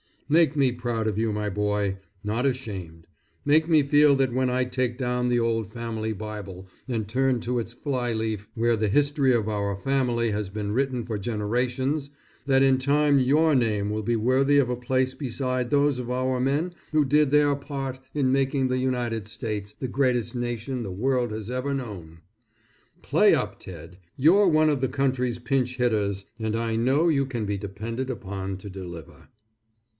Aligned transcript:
Make 0.27 0.55
me 0.55 0.71
proud 0.71 1.07
of 1.07 1.17
you 1.17 1.33
my 1.33 1.49
boy, 1.49 1.97
not 2.23 2.45
ashamed. 2.45 3.05
Make 3.43 3.67
me 3.67 3.83
feel 3.83 4.15
that 4.15 4.33
when 4.33 4.49
I 4.49 4.63
take 4.63 4.97
down 4.97 5.27
the 5.29 5.41
old 5.41 5.71
family 5.73 6.13
Bible 6.13 6.67
and 6.87 7.05
turn 7.07 7.39
to 7.41 7.59
its 7.59 7.73
fly 7.73 8.13
leaf, 8.13 8.47
where 8.55 8.77
the 8.77 8.87
history 8.87 9.33
of 9.33 9.49
our 9.49 9.75
family 9.75 10.31
has 10.31 10.47
been 10.49 10.71
written 10.71 11.05
for 11.05 11.19
generations, 11.19 12.09
that 12.47 12.63
in 12.63 12.77
time 12.79 13.19
your 13.19 13.53
name 13.53 13.89
will 13.91 14.01
be 14.01 14.15
worthy 14.15 14.57
of 14.57 14.69
a 14.69 14.75
place 14.75 15.13
beside 15.13 15.69
those 15.69 15.99
of 15.99 16.09
our 16.09 16.39
men 16.39 16.73
who 16.93 17.03
did 17.05 17.29
their 17.29 17.53
part 17.53 17.99
in 18.15 18.31
making 18.31 18.69
the 18.69 18.79
United 18.79 19.27
States 19.27 19.75
the 19.77 19.89
greatest 19.89 20.33
nation 20.33 20.81
the 20.81 20.91
world 20.91 21.31
has 21.31 21.51
ever 21.51 21.73
known. 21.75 22.19
Play 23.03 23.35
up 23.35 23.59
Ted! 23.59 23.99
You're 24.15 24.47
one 24.47 24.69
of 24.69 24.79
the 24.81 24.87
country's 24.89 25.37
pinch 25.39 25.75
hitters, 25.75 26.25
and 26.39 26.55
I 26.55 26.75
know 26.77 27.07
you 27.09 27.25
can 27.27 27.45
be 27.45 27.57
depended 27.57 28.09
upon 28.09 28.57
to 28.59 28.69
deliver. 28.69 29.27